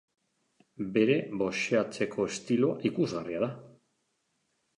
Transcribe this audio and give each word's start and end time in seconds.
Bere 0.95 1.17
boxeatzeko 1.41 2.25
estiloa 2.33 2.79
ikusgarria 2.93 3.45
da. 3.45 3.53